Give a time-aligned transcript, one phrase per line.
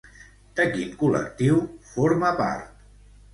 [0.59, 1.59] De quin col·lectiu
[1.91, 2.73] forma part?